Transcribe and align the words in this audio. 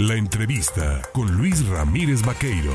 La 0.00 0.14
entrevista 0.14 1.02
con 1.12 1.30
Luis 1.36 1.68
Ramírez 1.68 2.24
Vaqueiro. 2.24 2.72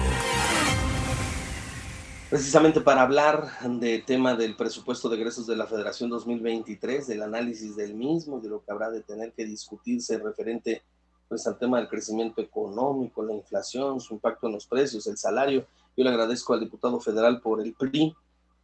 Precisamente 2.29 2.81
para 2.81 3.01
hablar 3.01 3.49
de 3.67 3.97
tema 3.97 4.35
del 4.35 4.55
presupuesto 4.55 5.09
de 5.09 5.15
egresos 5.15 5.47
de 5.47 5.55
la 5.55 5.65
Federación 5.65 6.11
2023, 6.11 7.07
del 7.07 7.23
análisis 7.23 7.75
del 7.75 7.95
mismo, 7.95 8.39
de 8.39 8.49
lo 8.49 8.63
que 8.63 8.71
habrá 8.71 8.91
de 8.91 9.01
tener 9.01 9.33
que 9.33 9.43
discutirse 9.43 10.19
referente 10.19 10.83
pues, 11.27 11.47
al 11.47 11.57
tema 11.57 11.79
del 11.79 11.89
crecimiento 11.89 12.43
económico, 12.43 13.23
la 13.23 13.33
inflación, 13.33 13.99
su 13.99 14.13
impacto 14.13 14.45
en 14.45 14.53
los 14.53 14.67
precios, 14.67 15.07
el 15.07 15.17
salario. 15.17 15.65
Yo 15.97 16.03
le 16.03 16.11
agradezco 16.11 16.53
al 16.53 16.59
diputado 16.59 16.99
federal 16.99 17.41
por 17.41 17.59
el 17.59 17.73
PRI, 17.73 18.15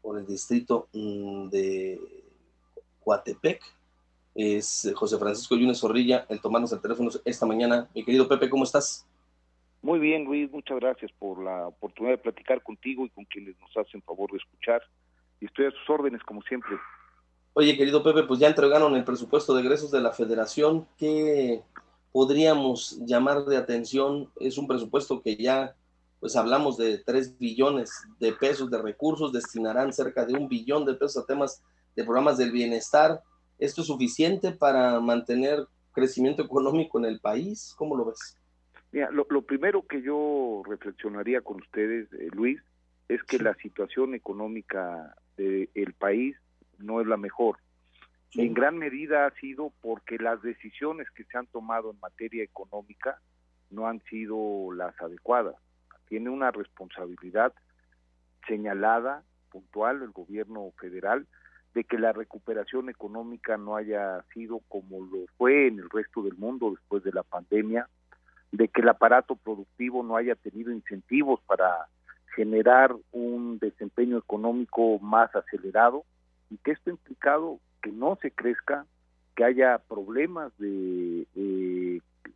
por 0.03 0.19
el 0.19 0.27
distrito 0.27 0.87
mm, 0.93 1.49
de 1.49 1.99
Coatepec, 3.03 3.59
es 4.35 4.91
José 4.95 5.17
Francisco 5.17 5.55
Yunes 5.55 5.79
Zorrilla, 5.79 6.25
el 6.29 6.41
tomarnos 6.41 6.71
el 6.71 6.81
teléfono 6.81 7.09
esta 7.25 7.45
mañana. 7.45 7.89
Mi 7.93 8.03
querido 8.03 8.27
Pepe, 8.27 8.49
¿cómo 8.49 8.63
estás? 8.63 9.05
Muy 9.81 9.99
bien, 9.99 10.25
Luis, 10.25 10.51
muchas 10.51 10.79
gracias 10.79 11.11
por 11.17 11.43
la 11.43 11.67
oportunidad 11.67 12.13
de 12.13 12.21
platicar 12.21 12.61
contigo 12.61 13.05
y 13.05 13.09
con 13.09 13.25
quienes 13.25 13.59
nos 13.59 13.75
hacen 13.75 14.01
favor 14.03 14.31
de 14.31 14.37
escuchar. 14.37 14.81
Y 15.39 15.45
estoy 15.45 15.65
a 15.65 15.71
sus 15.71 15.89
órdenes, 15.89 16.21
como 16.23 16.41
siempre. 16.43 16.77
Oye, 17.53 17.75
querido 17.75 18.03
Pepe, 18.03 18.23
pues 18.23 18.39
ya 18.39 18.47
entregaron 18.47 18.95
el 18.95 19.03
presupuesto 19.03 19.53
de 19.53 19.61
egresos 19.61 19.91
de 19.91 19.99
la 19.99 20.11
federación. 20.11 20.87
¿Qué 20.97 21.63
podríamos 22.11 22.99
llamar 23.05 23.43
de 23.45 23.57
atención? 23.57 24.31
Es 24.39 24.57
un 24.57 24.67
presupuesto 24.67 25.21
que 25.21 25.35
ya, 25.35 25.75
pues 26.19 26.35
hablamos 26.35 26.77
de 26.77 26.99
3 26.99 27.39
billones 27.39 27.91
de 28.19 28.33
pesos 28.33 28.69
de 28.69 28.81
recursos, 28.81 29.33
destinarán 29.33 29.91
cerca 29.91 30.25
de 30.25 30.35
un 30.35 30.47
billón 30.47 30.85
de 30.85 30.93
pesos 30.93 31.23
a 31.23 31.25
temas 31.25 31.63
de 31.95 32.03
programas 32.03 32.37
del 32.37 32.51
bienestar 32.51 33.21
¿Esto 33.61 33.81
es 33.81 33.87
suficiente 33.87 34.53
para 34.53 34.99
mantener 34.99 35.67
crecimiento 35.93 36.41
económico 36.41 36.97
en 36.97 37.05
el 37.05 37.19
país? 37.19 37.75
¿Cómo 37.77 37.95
lo 37.95 38.05
ves? 38.05 38.35
Mira, 38.91 39.11
lo, 39.11 39.25
primero 39.43 39.85
que 39.85 40.01
yo 40.01 40.63
reflexionaría 40.65 41.41
con 41.41 41.57
ustedes, 41.57 42.11
eh, 42.13 42.29
Luis, 42.33 42.59
es 43.07 43.21
que 43.23 43.37
la 43.37 43.53
situación 43.53 44.15
económica 44.15 45.15
del 45.37 45.93
país 45.93 46.35
no 46.79 47.01
es 47.01 47.07
la 47.07 47.17
mejor. 47.17 47.57
En 48.33 48.55
gran 48.55 48.79
medida 48.79 49.27
ha 49.27 49.31
sido 49.35 49.71
porque 49.81 50.17
las 50.17 50.41
decisiones 50.41 51.07
que 51.11 51.23
se 51.25 51.37
han 51.37 51.45
tomado 51.45 51.91
en 51.91 51.99
materia 51.99 52.43
económica 52.43 53.21
no 53.69 53.87
han 53.87 54.01
sido 54.09 54.71
las 54.73 54.99
adecuadas. 54.99 55.55
Tiene 56.09 56.31
una 56.31 56.49
responsabilidad 56.49 57.53
señalada, 58.47 59.23
puntual, 59.51 60.01
el 60.01 60.11
gobierno 60.11 60.73
federal, 60.79 61.27
de 61.73 61.83
que 61.83 61.97
la 61.97 62.11
recuperación 62.11 62.89
económica 62.89 63.57
no 63.57 63.75
haya 63.75 64.23
sido 64.33 64.59
como 64.67 64.99
lo 65.05 65.25
fue 65.37 65.67
en 65.67 65.79
el 65.79 65.89
resto 65.89 66.21
del 66.21 66.35
mundo 66.35 66.71
después 66.71 67.03
de 67.03 67.11
la 67.13 67.23
pandemia, 67.23 67.87
de 68.51 68.67
que 68.67 68.81
el 68.81 68.89
aparato 68.89 69.35
productivo 69.35 70.03
no 70.03 70.17
haya 70.17 70.35
tenido 70.35 70.71
incentivos 70.71 71.39
para 71.47 71.87
generar 72.35 72.93
un 73.11 73.59
desempeño 73.59 74.17
económico 74.17 74.99
más 74.99 75.33
acelerado 75.35 76.03
y 76.49 76.57
que 76.57 76.71
esto 76.71 76.89
ha 76.89 76.93
implicado 76.93 77.59
que 77.81 77.91
no 77.91 78.17
se 78.21 78.31
crezca, 78.31 78.85
que 79.35 79.45
haya 79.45 79.77
problemas 79.77 80.51
de 80.57 81.25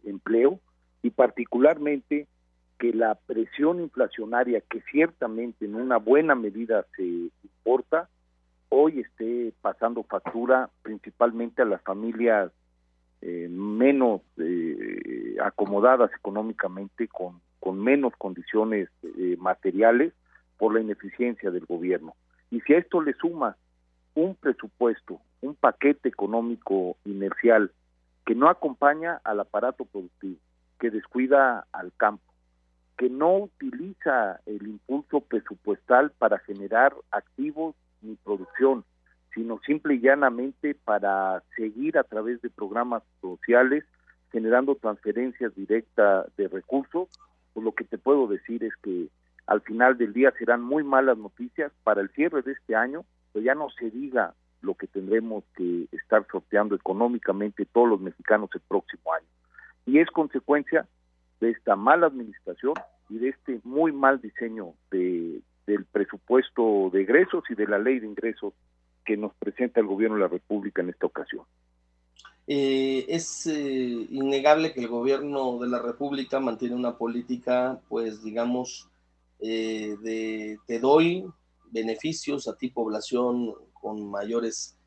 empleo 0.05 0.59
y 1.01 1.09
particularmente 1.09 2.27
que 2.79 2.93
la 2.93 3.15
presión 3.15 3.79
inflacionaria 3.81 4.61
que 4.61 4.81
ciertamente 4.91 5.65
en 5.65 5.75
una 5.75 5.97
buena 5.97 6.35
medida 6.35 6.85
se 6.95 7.03
importa 7.03 8.09
hoy 8.75 8.99
esté 8.99 9.53
pasando 9.61 10.03
factura 10.03 10.69
principalmente 10.81 11.61
a 11.61 11.65
las 11.65 11.81
familias 11.81 12.51
eh, 13.21 13.47
menos 13.49 14.21
eh, 14.37 15.37
acomodadas 15.41 16.11
económicamente, 16.13 17.07
con, 17.07 17.39
con 17.61 17.81
menos 17.81 18.13
condiciones 18.17 18.89
eh, 19.03 19.37
materiales 19.39 20.13
por 20.57 20.73
la 20.73 20.81
ineficiencia 20.81 21.51
del 21.51 21.65
gobierno. 21.65 22.15
Y 22.51 22.59
si 22.61 22.73
a 22.73 22.77
esto 22.77 23.01
le 23.01 23.13
suma 23.13 23.55
un 24.13 24.35
presupuesto, 24.35 25.21
un 25.41 25.55
paquete 25.55 26.09
económico 26.09 26.97
inercial 27.05 27.71
que 28.25 28.35
no 28.35 28.49
acompaña 28.49 29.21
al 29.23 29.39
aparato 29.39 29.85
productivo, 29.85 30.39
que 30.79 30.91
descuida 30.91 31.65
al 31.71 31.93
campo, 31.93 32.23
que 32.97 33.09
no 33.09 33.37
utiliza 33.37 34.41
el 34.45 34.67
impulso 34.67 35.21
presupuestal 35.21 36.11
para 36.11 36.39
generar 36.39 36.93
activos 37.11 37.75
ni 38.05 38.15
producción, 38.15 38.83
sino 39.33 39.59
simple 39.65 39.95
y 39.95 39.99
llanamente 39.99 40.75
para 40.75 41.43
seguir 41.55 41.97
a 41.97 42.03
través 42.03 42.41
de 42.41 42.49
programas 42.49 43.03
sociales 43.21 43.83
generando 44.31 44.75
transferencias 44.75 45.55
directas 45.55 46.27
de 46.35 46.47
recursos, 46.47 47.09
pues 47.53 47.63
lo 47.63 47.73
que 47.73 47.85
te 47.85 47.97
puedo 47.97 48.27
decir 48.27 48.63
es 48.63 48.75
que 48.83 49.07
al 49.47 49.61
final 49.61 49.97
del 49.97 50.13
día 50.13 50.33
serán 50.37 50.61
muy 50.61 50.83
malas 50.83 51.17
noticias 51.17 51.71
para 51.83 52.01
el 52.01 52.09
cierre 52.09 52.41
de 52.41 52.53
este 52.53 52.75
año, 52.75 53.05
pero 53.31 53.45
ya 53.45 53.55
no 53.55 53.69
se 53.69 53.91
diga 53.91 54.33
lo 54.61 54.73
que 54.75 54.87
tendremos 54.87 55.43
que 55.55 55.87
estar 55.91 56.25
sorteando 56.31 56.75
económicamente 56.75 57.65
todos 57.65 57.87
los 57.87 58.01
mexicanos 58.01 58.49
el 58.55 58.61
próximo 58.67 59.13
año. 59.13 59.27
Y 59.85 59.99
es 59.99 60.09
consecuencia 60.09 60.87
de 61.39 61.51
esta 61.51 61.75
mala 61.75 62.07
administración 62.07 62.73
y 63.09 63.19
de 63.19 63.29
este 63.29 63.59
muy 63.63 63.91
mal 63.91 64.19
diseño 64.19 64.73
de, 64.91 65.41
del 65.65 65.85
presupuesto 65.85 66.89
de 66.91 67.01
egresos 67.01 67.43
y 67.49 67.55
de 67.55 67.67
la 67.67 67.79
ley 67.79 67.99
de 67.99 68.07
ingresos 68.07 68.53
que 69.05 69.17
nos 69.17 69.33
presenta 69.35 69.79
el 69.79 69.87
gobierno 69.87 70.15
de 70.15 70.23
la 70.23 70.27
República 70.27 70.81
en 70.81 70.89
esta 70.89 71.05
ocasión. 71.05 71.45
Eh, 72.47 73.05
es 73.09 73.47
eh, 73.47 74.07
innegable 74.11 74.71
que 74.71 74.81
el 74.81 74.87
gobierno 74.87 75.57
de 75.59 75.67
la 75.67 75.81
República 75.81 76.39
mantiene 76.39 76.75
una 76.75 76.97
política, 76.97 77.81
pues 77.89 78.23
digamos, 78.23 78.87
eh, 79.39 79.95
de 80.01 80.59
te 80.67 80.79
doy 80.79 81.25
beneficios 81.71 82.47
a 82.47 82.55
ti 82.55 82.69
población 82.69 83.53
con 83.73 84.09
mayores, 84.09 84.77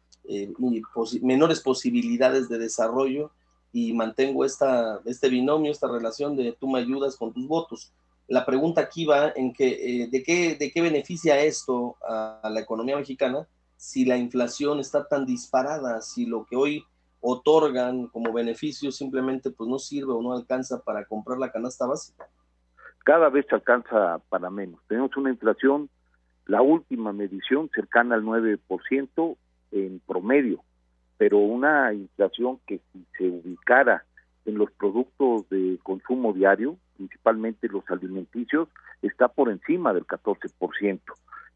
menores 1.20 1.60
posibilidades 1.60 2.48
de 2.48 2.58
desarrollo 2.58 3.32
y 3.72 3.92
mantengo 3.92 4.44
esta, 4.44 5.00
este 5.04 5.28
binomio, 5.28 5.70
esta 5.70 5.88
relación 5.88 6.36
de 6.36 6.52
tú 6.52 6.68
me 6.68 6.80
ayudas 6.80 7.16
con 7.16 7.32
tus 7.32 7.46
votos 7.46 7.92
la 8.28 8.44
pregunta 8.44 8.82
aquí 8.82 9.06
va 9.06 9.32
en 9.34 9.52
que, 9.52 9.68
eh, 10.02 10.08
¿de, 10.08 10.22
qué, 10.22 10.54
¿de 10.54 10.70
qué 10.70 10.82
beneficia 10.82 11.40
esto 11.40 11.96
a, 12.06 12.48
la 12.50 12.60
economía 12.60 12.96
mexicana 12.96 13.48
si 13.76 14.04
la 14.04 14.16
inflación 14.16 14.80
está 14.80 15.08
tan 15.08 15.24
disparada, 15.24 16.02
si 16.02 16.26
lo 16.26 16.44
que 16.44 16.54
hoy 16.54 16.84
otorgan 17.20 18.06
como 18.08 18.32
beneficio 18.32 18.92
simplemente 18.92 19.50
pues 19.50 19.68
no 19.68 19.78
sirve 19.78 20.12
o 20.12 20.22
no 20.22 20.34
alcanza 20.34 20.80
para 20.82 21.06
comprar 21.06 21.38
la 21.38 21.50
canasta 21.50 21.86
básica? 21.86 22.28
Cada 23.02 23.30
vez 23.30 23.46
alcanza 23.50 24.20
para 24.28 24.50
menos. 24.50 24.80
Tenemos 24.88 25.16
una 25.16 25.30
inflación, 25.30 25.88
la 26.44 26.60
última 26.60 27.14
medición 27.14 27.70
cercana 27.74 28.14
al 28.14 28.24
9% 28.24 29.36
en 29.70 30.00
promedio, 30.00 30.62
pero 31.16 31.38
una 31.38 31.94
inflación 31.94 32.60
que 32.66 32.80
si 32.92 33.06
se 33.16 33.24
ubicara 33.24 34.04
en 34.48 34.56
los 34.56 34.70
productos 34.72 35.46
de 35.50 35.78
consumo 35.82 36.32
diario, 36.32 36.78
principalmente 36.96 37.68
los 37.68 37.84
alimenticios, 37.90 38.68
está 39.02 39.28
por 39.28 39.50
encima 39.50 39.92
del 39.92 40.06
14%. 40.06 41.00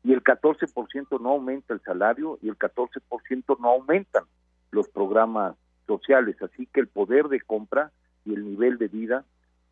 Y 0.04 0.12
el 0.12 0.22
14% 0.22 1.20
no 1.20 1.30
aumenta 1.30 1.72
el 1.72 1.80
salario 1.80 2.38
y 2.42 2.50
el 2.50 2.58
14% 2.58 3.58
no 3.58 3.68
aumentan 3.68 4.24
los 4.72 4.88
programas 4.90 5.56
sociales. 5.86 6.36
Así 6.42 6.66
que 6.66 6.80
el 6.80 6.86
poder 6.88 7.28
de 7.28 7.40
compra 7.40 7.92
y 8.26 8.34
el 8.34 8.44
nivel 8.44 8.76
de 8.76 8.88
vida 8.88 9.24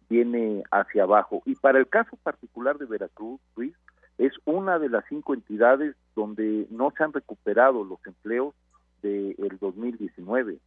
viene 0.08 0.62
hacia 0.70 1.02
abajo. 1.02 1.42
Y 1.44 1.56
para 1.56 1.78
el 1.78 1.88
caso 1.88 2.16
particular 2.22 2.78
de 2.78 2.86
Veracruz, 2.86 3.38
Luis, 3.54 3.74
es 4.16 4.32
una 4.46 4.78
de 4.78 4.88
las 4.88 5.04
cinco 5.10 5.34
entidades 5.34 5.94
donde 6.16 6.66
no 6.70 6.90
se 6.96 7.04
han 7.04 7.12
recuperado 7.12 7.84
los 7.84 7.98
empleos 8.06 8.54
del 9.02 9.58
2019, 9.60 10.58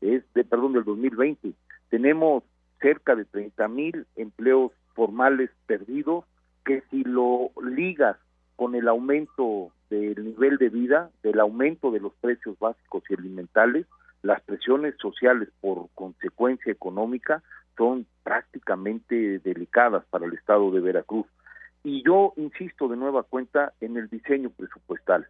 es 0.00 0.22
de 0.34 0.44
perdón 0.44 0.74
del 0.74 0.84
2020. 0.84 1.54
Tenemos 1.94 2.42
cerca 2.80 3.14
de 3.14 3.24
30 3.24 3.68
mil 3.68 4.04
empleos 4.16 4.72
formales 4.94 5.48
perdidos, 5.66 6.24
que 6.64 6.82
si 6.90 7.04
lo 7.04 7.52
ligas 7.62 8.16
con 8.56 8.74
el 8.74 8.88
aumento 8.88 9.70
del 9.90 10.24
nivel 10.24 10.56
de 10.56 10.70
vida, 10.70 11.12
del 11.22 11.38
aumento 11.38 11.92
de 11.92 12.00
los 12.00 12.12
precios 12.14 12.58
básicos 12.58 13.04
y 13.08 13.14
alimentales, 13.14 13.86
las 14.22 14.42
presiones 14.42 14.96
sociales 15.00 15.50
por 15.60 15.88
consecuencia 15.94 16.72
económica 16.72 17.44
son 17.76 18.06
prácticamente 18.24 19.38
delicadas 19.38 20.04
para 20.06 20.26
el 20.26 20.32
estado 20.32 20.72
de 20.72 20.80
Veracruz. 20.80 21.26
Y 21.84 22.02
yo 22.04 22.32
insisto 22.36 22.88
de 22.88 22.96
nueva 22.96 23.22
cuenta 23.22 23.72
en 23.80 23.96
el 23.96 24.08
diseño 24.08 24.50
presupuestal. 24.50 25.28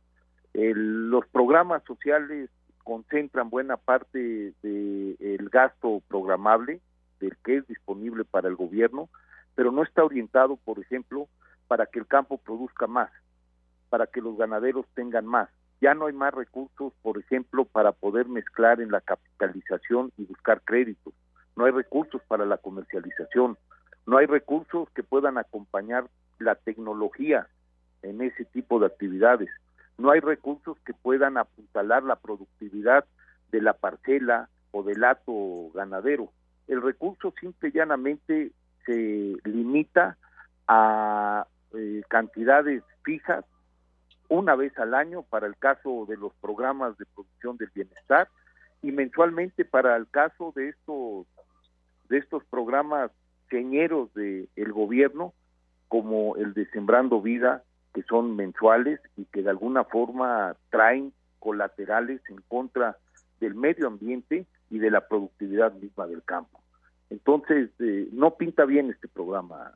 los 0.55 1.27
programas 1.27 1.83
sociales 1.85 2.49
concentran 2.85 3.51
buena 3.51 3.77
parte 3.77 4.53
del 4.63 5.49
gasto 5.51 6.03
programable, 6.07 6.81
del 7.19 7.37
que 7.39 7.57
es 7.57 7.67
disponible 7.67 8.25
para 8.25 8.49
el 8.49 8.55
gobierno, 8.55 9.09
pero 9.55 9.73
no 9.73 9.83
está 9.83 10.05
orientado, 10.05 10.57
por 10.57 10.79
ejemplo, 10.79 11.29
para 11.67 11.87
que 11.87 11.99
el 11.99 12.07
campo 12.07 12.39
produzca 12.39 12.87
más, 12.87 13.11
para 13.89 14.07
que 14.07 14.21
los 14.21 14.37
ganaderos 14.37 14.87
tengan 14.95 15.27
más. 15.27 15.49
Ya 15.81 15.95
no 15.95 16.07
hay 16.07 16.13
más 16.13 16.33
recursos, 16.33 16.93
por 17.03 17.19
ejemplo, 17.19 17.65
para 17.65 17.93
poder 17.93 18.29
mezclar 18.29 18.81
en 18.81 18.91
la 18.91 19.01
capitalización 19.01 20.13
y 20.17 20.25
buscar 20.25 20.63
créditos. 20.63 21.15
no 21.57 21.67
hay 21.67 21.73
recursos 21.73 22.21
para 22.27 22.45
la 22.45 22.59
comercialización, 22.59 23.57
no 24.07 24.19
hay 24.19 24.27
recursos 24.27 24.91
que 24.91 25.05
puedan 25.05 25.39
acompañar 25.39 26.09
la 26.39 26.57
tecnología 26.57 27.47
en 28.03 28.21
ese 28.21 28.45
tipo 28.45 28.81
de 28.81 28.87
actividades, 28.87 29.49
no 29.99 30.11
hay 30.11 30.21
recursos 30.21 30.79
que 30.85 30.95
puedan 30.95 31.37
apuntalar 31.37 32.03
la 32.03 32.17
productividad 32.17 33.05
de 33.51 33.63
la 33.63 33.75
parcela 33.75 34.49
o 34.73 34.83
del 34.83 35.05
hato 35.05 35.71
ganadero. 35.75 36.33
El 36.67 36.83
recurso 36.83 37.33
simple 37.41 37.69
y 37.69 37.73
llanamente 37.73 38.53
se 38.85 39.37
limita 39.45 40.17
a 40.67 41.47
eh, 41.75 42.03
cantidades 42.09 42.83
fijas 43.03 43.45
una 44.29 44.57
vez 44.57 44.77
al 44.79 44.95
año 44.95 45.23
para 45.23 45.47
el 45.47 45.57
caso 45.57 46.07
de 46.09 46.17
los 46.17 46.33
programas 46.35 46.97
de 46.99 47.07
producción 47.07 47.57
del 47.57 47.71
bienestar 47.75 48.29
y 48.83 48.91
mensualmente 48.91 49.65
para 49.65 49.97
el 49.97 50.09
caso 50.09 50.53
de 50.57 50.71
estos 50.71 51.27
de 52.09 52.19
estos 52.19 52.45
programas 52.47 53.11
señeros 53.51 54.13
del 54.15 54.49
el 54.57 54.73
gobierno 54.73 55.35
como 55.89 56.37
el 56.37 56.55
de 56.55 56.67
Sembrando 56.71 57.21
Vida 57.21 57.63
que 57.95 58.03
son 58.03 58.37
mensuales 58.37 59.01
y 59.17 59.25
que 59.27 59.43
de 59.43 59.51
alguna 59.51 59.85
forma 59.85 60.57
traen 60.71 61.13
colaterales 61.39 62.21
en 62.29 62.43
contra 62.49 62.99
del 63.41 63.55
medio 63.55 63.87
ambiente 63.87 64.47
y 64.71 64.79
de 64.79 64.91
la 64.91 65.07
productividad 65.07 65.73
misma 65.75 66.07
del 66.07 66.23
campo. 66.25 66.61
Entonces, 67.09 67.71
eh, 67.79 68.09
no 68.13 68.35
pinta 68.35 68.65
bien 68.65 68.91
este 68.91 69.09
programa. 69.09 69.73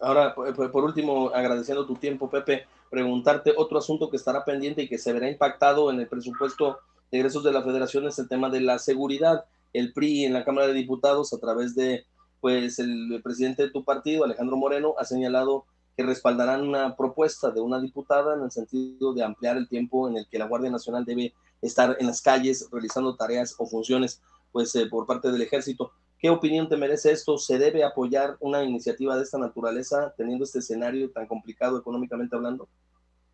Ahora, 0.00 0.34
por 0.34 0.84
último, 0.84 1.30
agradeciendo 1.30 1.86
tu 1.86 1.94
tiempo, 1.96 2.30
Pepe, 2.30 2.66
preguntarte 2.90 3.52
otro 3.56 3.78
asunto 3.78 4.10
que 4.10 4.16
estará 4.16 4.44
pendiente 4.44 4.82
y 4.82 4.88
que 4.88 4.98
se 4.98 5.12
verá 5.12 5.28
impactado 5.28 5.90
en 5.90 6.00
el 6.00 6.08
presupuesto 6.08 6.78
de 7.10 7.18
egresos 7.18 7.42
de 7.44 7.52
la 7.52 7.62
federación 7.62 8.06
es 8.06 8.18
el 8.18 8.28
tema 8.28 8.50
de 8.50 8.60
la 8.60 8.78
seguridad. 8.78 9.44
El 9.72 9.92
PRI 9.92 10.24
en 10.24 10.32
la 10.32 10.44
Cámara 10.44 10.66
de 10.66 10.74
Diputados, 10.74 11.32
a 11.32 11.38
través 11.38 11.74
de 11.74 12.06
pues 12.40 12.78
el 12.78 13.20
presidente 13.22 13.64
de 13.64 13.70
tu 13.70 13.84
partido, 13.84 14.24
Alejandro 14.24 14.56
Moreno, 14.56 14.94
ha 14.98 15.04
señalado 15.04 15.64
que 15.98 16.04
respaldarán 16.04 16.62
una 16.62 16.94
propuesta 16.94 17.50
de 17.50 17.60
una 17.60 17.80
diputada 17.80 18.36
en 18.36 18.42
el 18.42 18.52
sentido 18.52 19.12
de 19.12 19.24
ampliar 19.24 19.56
el 19.56 19.68
tiempo 19.68 20.08
en 20.08 20.16
el 20.16 20.28
que 20.28 20.38
la 20.38 20.46
Guardia 20.46 20.70
Nacional 20.70 21.04
debe 21.04 21.34
estar 21.60 21.96
en 21.98 22.06
las 22.06 22.22
calles 22.22 22.68
realizando 22.70 23.16
tareas 23.16 23.56
o 23.58 23.66
funciones 23.66 24.22
pues 24.52 24.72
eh, 24.76 24.86
por 24.88 25.06
parte 25.06 25.32
del 25.32 25.42
ejército. 25.42 25.90
¿Qué 26.20 26.30
opinión 26.30 26.68
te 26.68 26.76
merece 26.76 27.10
esto? 27.10 27.36
¿Se 27.36 27.58
debe 27.58 27.82
apoyar 27.82 28.36
una 28.38 28.62
iniciativa 28.62 29.16
de 29.16 29.24
esta 29.24 29.38
naturaleza 29.38 30.14
teniendo 30.16 30.44
este 30.44 30.60
escenario 30.60 31.10
tan 31.10 31.26
complicado 31.26 31.80
económicamente 31.80 32.36
hablando? 32.36 32.68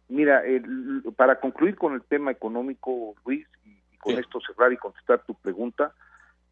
Mira, 0.09 0.43
para 1.17 1.39
concluir 1.39 1.77
con 1.77 1.93
el 1.93 2.03
tema 2.03 2.31
económico, 2.31 3.15
Luis, 3.27 3.47
y, 3.67 3.99
con 3.99 4.15
esto 4.15 4.39
cerrar 4.41 4.73
y 4.73 4.79
contestar 4.79 5.23
tu 5.27 5.35
pregunta, 5.35 5.95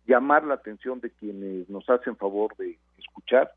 llamar 0.06 0.44
la 0.44 0.55
atención 0.55 1.00
de 1.00 1.11
quienes 1.11 1.70
nos 1.70 1.88
hacen 1.88 2.19
favor 2.19 2.55
de 2.59 2.79
escuchar, 2.99 3.55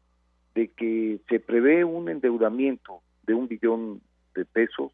de 0.56 0.70
que 0.70 1.20
se 1.30 1.40
prevé 1.40 1.84
un 1.84 2.10
endeudamiento 2.10 3.02
de 3.24 3.34
un 3.34 3.48
billón 3.48 4.02
de 4.34 4.46
pesos 4.46 4.92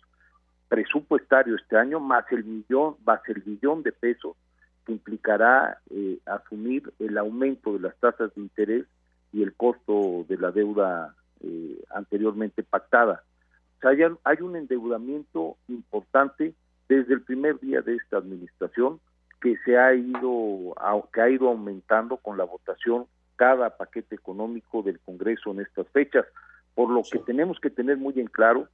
presupuestario 0.67 1.57
este 1.57 1.77
año, 1.77 1.99
más 1.99 2.23
el 2.31 2.45
millón, 2.45 2.95
más 3.05 3.19
el 3.27 3.41
billón 3.41 3.83
de 3.83 3.91
pesos 3.91 4.37
que 4.85 4.93
implicará 4.93 5.79
eh, 5.89 6.17
asumir 6.25 6.93
el 6.99 7.17
aumento 7.17 7.73
de 7.73 7.79
las 7.79 7.95
tasas 7.97 8.33
de 8.33 8.41
interés 8.41 8.85
y 9.33 9.43
el 9.43 9.53
costo 9.53 10.25
de 10.29 10.37
la 10.37 10.51
deuda 10.51 11.13
eh, 11.41 11.77
anteriormente 11.93 12.63
pactada. 12.63 13.23
O 13.77 13.81
sea, 13.81 13.89
hay, 13.91 13.99
hay 14.23 14.37
un 14.41 14.55
endeudamiento 14.55 15.57
importante 15.67 16.53
desde 16.87 17.15
el 17.15 17.21
primer 17.21 17.59
día 17.59 17.81
de 17.81 17.95
esta 17.95 18.17
administración 18.17 19.01
que 19.41 19.57
se 19.65 19.77
ha 19.77 19.93
ido 19.93 20.73
que 21.13 21.21
ha 21.21 21.29
ido 21.29 21.49
aumentando 21.49 22.15
con 22.15 22.37
la 22.37 22.45
votación 22.45 23.07
cada 23.41 23.75
paquete 23.75 24.13
económico 24.13 24.83
del 24.83 24.99
Congreso 24.99 25.49
en 25.49 25.61
estas 25.61 25.87
fechas, 25.87 26.27
por 26.75 26.91
lo 26.91 27.01
que 27.01 27.17
tenemos 27.17 27.59
que 27.59 27.71
tener 27.71 27.97
muy 27.97 28.13
en 28.19 28.27
claro 28.27 28.67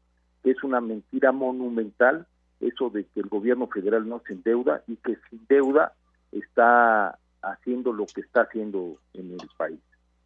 que 0.44 0.52
es 0.52 0.62
una 0.62 0.82
mentira 0.82 1.32
monumental 1.32 2.28
eso 2.60 2.90
de 2.90 3.06
que 3.06 3.22
el 3.22 3.30
gobierno 3.30 3.68
federal 3.68 4.10
no 4.10 4.22
se 4.28 4.34
endeuda 4.34 4.84
y 4.86 4.98
que 4.98 5.18
sin 5.30 5.40
deuda 5.48 5.94
está 6.34 7.18
haciendo 7.42 7.94
lo 7.94 8.08
que 8.08 8.20
está 8.20 8.42
haciendo 8.42 8.98
en 9.14 9.32
el 9.32 9.50
país. 9.56 9.80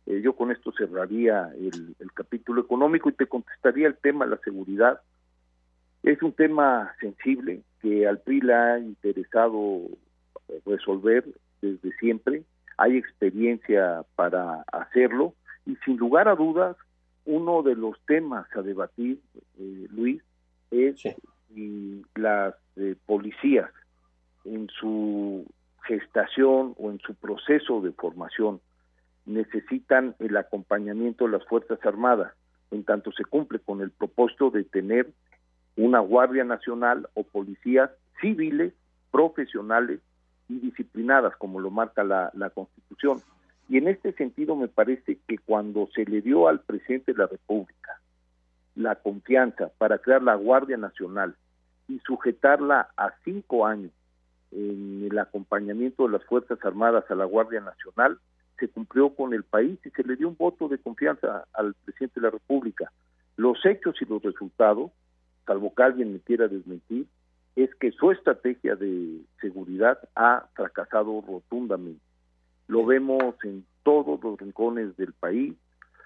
Eh, 0.07 0.21
yo 0.23 0.35
con 0.35 0.49
esto 0.49 0.71
cerraría 0.75 1.51
el, 1.59 1.95
capítulo 2.15 2.63
económico 2.63 3.09
y 3.09 3.13
te 3.13 3.27
contestaría 3.27 3.85
el 3.85 3.97
tema 3.97 4.25
de 4.25 4.31
la 4.31 4.38
seguridad. 4.43 5.01
Es 6.01 6.19
un 6.23 6.33
tema 6.33 6.95
sensible 6.99 7.61
que 7.79 8.07
al 8.07 8.17
PRI 8.21 8.41
le 8.41 8.53
ha 8.55 8.79
interesado 8.79 9.81
resolver 10.65 11.25
desde 11.61 11.91
siempre. 11.99 12.43
Hay 12.81 12.98
experiencia 12.98 14.04
para 14.16 14.66
hacerlo. 14.72 15.36
Y 15.68 15.75
sin 15.86 15.98
lugar 15.98 16.28
a 16.28 16.33
dudas, 16.33 16.75
uno 17.25 17.62
de 17.62 17.75
los 17.75 17.95
temas 18.07 18.48
a 18.56 18.63
debatir, 18.63 19.19
eh, 19.60 19.88
Luis, 19.92 20.24
es 20.72 20.95
y 21.56 22.01
las 22.16 22.56
eh, 22.78 22.95
policías 23.06 23.69
en 24.45 24.68
su 24.69 25.45
gestación 25.83 26.74
o 26.80 26.89
en 26.89 26.98
su 27.00 27.13
proceso 27.13 27.81
de 27.81 27.92
formación 27.92 28.60
necesitan 29.27 30.16
el 30.18 30.36
acompañamiento 30.36 31.25
de 31.25 31.34
las 31.34 31.45
Fuerzas 31.45 31.77
Armadas, 31.86 32.34
en 32.72 32.84
tanto 32.84 33.12
se 33.12 33.25
cumple 33.25 33.60
con 33.60 33.81
el 33.81 33.92
propósito 33.92 34.50
de 34.50 34.63
tener 34.63 35.12
una 35.75 36.00
Guardia 36.00 36.45
Nacional 36.45 37.07
o 37.13 37.24
policías 37.25 37.92
civiles, 38.22 38.74
profesionales 39.12 40.00
y 40.51 40.59
disciplinadas, 40.59 41.36
como 41.38 41.59
lo 41.59 41.71
marca 41.71 42.03
la, 42.03 42.31
la 42.33 42.50
Constitución. 42.50 43.21
Y 43.69 43.77
en 43.77 43.88
este 43.88 44.12
sentido 44.13 44.56
me 44.56 44.68
parece 44.68 45.18
que 45.27 45.38
cuando 45.38 45.88
se 45.94 46.06
le 46.06 46.21
dio 46.21 46.48
al 46.48 46.59
presidente 46.59 47.13
de 47.13 47.19
la 47.19 47.27
República 47.27 48.01
la 48.75 48.95
confianza 48.95 49.69
para 49.77 49.98
crear 49.98 50.24
la 50.24 50.36
Guardia 50.36 50.77
Nacional 50.77 51.36
y 51.88 52.00
sujetarla 52.00 52.89
a 52.98 53.13
cinco 53.24 53.65
años 53.65 53.92
en 54.51 55.07
el 55.09 55.18
acompañamiento 55.18 56.03
de 56.03 56.13
las 56.13 56.25
Fuerzas 56.25 56.59
Armadas 56.63 57.06
a 57.09 57.15
la 57.15 57.25
Guardia 57.25 57.62
Nacional, 57.62 58.19
se 58.59 58.68
cumplió 58.68 59.15
con 59.15 59.33
el 59.33 59.44
país 59.44 59.80
y 59.86 59.89
se 59.89 60.03
le 60.03 60.15
dio 60.15 60.27
un 60.27 60.38
voto 60.38 60.68
de 60.68 60.77
confianza 60.77 61.45
al 61.53 61.74
presidente 61.86 62.19
de 62.19 62.27
la 62.27 62.31
República. 62.31 62.92
Los 63.38 63.65
hechos 63.65 63.95
y 64.01 64.06
los 64.06 64.21
resultados, 64.21 64.92
salvo 65.45 65.74
que 65.74 65.83
alguien 65.83 66.13
me 66.13 66.19
quiera 66.19 66.48
desmentir, 66.48 67.07
es 67.56 67.74
que 67.75 67.92
su 67.92 68.12
estrategia 68.12 68.75
de 68.75 69.21
seguridad 69.39 70.00
ha 70.15 70.48
fracasado 70.53 71.21
rotundamente. 71.21 72.01
Lo 72.68 72.86
vemos 72.86 73.36
en 73.44 73.65
todos 73.83 74.24
los 74.24 74.39
rincones 74.39 74.95
del 74.98 75.13
país, 75.13 75.56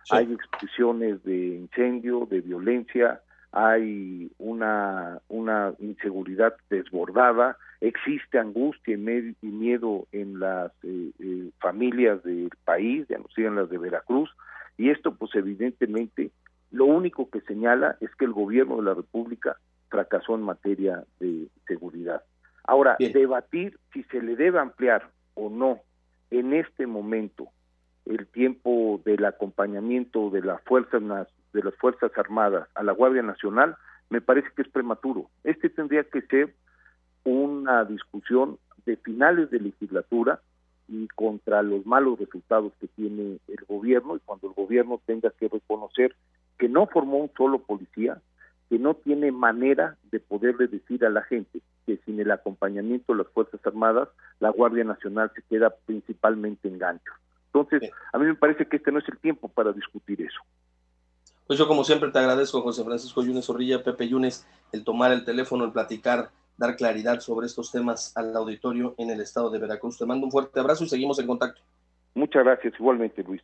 hay 0.09 0.31
expresiones 0.31 1.23
de 1.23 1.55
incendio, 1.55 2.27
de 2.29 2.41
violencia, 2.41 3.21
hay 3.51 4.31
una, 4.37 5.19
una 5.29 5.73
inseguridad 5.79 6.55
desbordada, 6.69 7.57
existe 7.81 8.37
angustia 8.37 8.95
y, 8.95 9.47
miedo 9.47 10.07
en 10.11 10.39
las 10.39 10.71
eh, 10.83 11.11
eh, 11.19 11.49
familias 11.59 12.21
del 12.23 12.51
país, 12.63 13.07
ya 13.07 13.17
no 13.17 13.25
sigan 13.35 13.55
las 13.55 13.69
de 13.69 13.77
Veracruz, 13.77 14.29
y 14.77 14.89
esto 14.89 15.15
pues 15.15 15.33
evidentemente 15.35 16.31
lo 16.71 16.85
único 16.85 17.29
que 17.29 17.41
señala 17.41 17.97
es 18.01 18.13
que 18.15 18.25
el 18.25 18.33
gobierno 18.33 18.77
de 18.77 18.83
la 18.83 18.93
República 18.93 19.57
fracasó 19.95 20.35
en 20.35 20.41
materia 20.41 21.05
de 21.21 21.47
seguridad. 21.67 22.21
Ahora, 22.65 22.97
debatir 22.99 23.79
si 23.93 24.03
se 24.03 24.21
le 24.21 24.35
debe 24.35 24.59
ampliar 24.59 25.09
o 25.35 25.49
no 25.49 25.79
en 26.31 26.53
este 26.53 26.85
momento 26.85 27.47
el 28.05 28.27
tiempo 28.27 29.01
del 29.05 29.23
acompañamiento 29.23 30.29
de 30.31 30.41
las 30.41 30.61
fuerzas 30.63 31.01
de 31.53 31.63
las 31.63 31.73
fuerzas 31.75 32.11
armadas 32.17 32.67
a 32.75 32.83
la 32.83 32.91
Guardia 32.91 33.21
Nacional 33.21 33.77
me 34.09 34.19
parece 34.19 34.49
que 34.53 34.63
es 34.63 34.67
prematuro. 34.67 35.29
Este 35.45 35.69
tendría 35.69 36.03
que 36.03 36.21
ser 36.23 36.53
una 37.23 37.85
discusión 37.85 38.59
de 38.85 38.97
finales 38.97 39.49
de 39.49 39.61
legislatura 39.61 40.41
y 40.89 41.07
contra 41.15 41.63
los 41.63 41.85
malos 41.85 42.19
resultados 42.19 42.73
que 42.81 42.87
tiene 42.89 43.39
el 43.47 43.65
gobierno 43.65 44.17
y 44.17 44.19
cuando 44.25 44.49
el 44.49 44.53
gobierno 44.53 44.99
tenga 45.05 45.29
que 45.39 45.47
reconocer 45.47 46.13
que 46.59 46.67
no 46.67 46.85
formó 46.87 47.17
un 47.17 47.31
solo 47.37 47.59
policía, 47.59 48.21
que 48.69 48.79
no 48.79 48.95
tiene 48.95 49.31
manera 49.31 49.97
de 50.11 50.19
poderle 50.19 50.67
decir 50.67 51.05
a 51.05 51.09
la 51.09 51.21
gente 51.23 51.61
que 51.85 51.97
sin 52.05 52.19
el 52.19 52.31
acompañamiento 52.31 53.13
de 53.13 53.23
las 53.23 53.31
Fuerzas 53.31 53.59
Armadas, 53.65 54.09
la 54.39 54.49
Guardia 54.49 54.83
Nacional 54.83 55.31
se 55.35 55.43
queda 55.43 55.73
principalmente 55.85 56.67
en 56.67 56.79
gancho. 56.79 57.11
Entonces, 57.47 57.91
a 58.11 58.17
mí 58.17 58.25
me 58.25 58.35
parece 58.35 58.67
que 58.67 58.77
este 58.77 58.91
no 58.91 58.99
es 58.99 59.07
el 59.07 59.17
tiempo 59.19 59.47
para 59.47 59.71
discutir 59.71 60.21
eso. 60.21 60.41
Pues 61.47 61.59
yo 61.59 61.67
como 61.67 61.83
siempre 61.83 62.11
te 62.11 62.19
agradezco, 62.19 62.61
José 62.61 62.83
Francisco 62.83 63.23
Yunes 63.23 63.45
Zorrilla, 63.45 63.83
Pepe 63.83 64.09
Yunes, 64.09 64.47
el 64.71 64.83
tomar 64.83 65.11
el 65.11 65.23
teléfono, 65.23 65.63
el 65.63 65.71
platicar, 65.71 66.31
dar 66.57 66.75
claridad 66.75 67.19
sobre 67.19 67.45
estos 67.45 67.71
temas 67.71 68.17
al 68.17 68.35
auditorio 68.35 68.95
en 68.97 69.11
el 69.11 69.21
estado 69.21 69.51
de 69.51 69.59
Veracruz. 69.59 69.97
Te 69.97 70.05
mando 70.05 70.25
un 70.25 70.31
fuerte 70.31 70.59
abrazo 70.59 70.83
y 70.83 70.89
seguimos 70.89 71.19
en 71.19 71.27
contacto. 71.27 71.61
Muchas 72.15 72.43
gracias, 72.43 72.73
igualmente, 72.79 73.21
Luis. 73.23 73.33